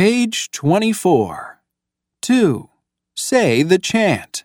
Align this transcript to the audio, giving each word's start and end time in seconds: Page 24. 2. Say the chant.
Page 0.00 0.50
24. 0.52 1.60
2. 2.22 2.70
Say 3.14 3.62
the 3.62 3.78
chant. 3.78 4.44